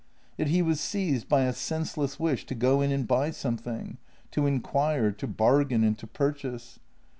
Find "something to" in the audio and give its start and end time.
3.29-4.47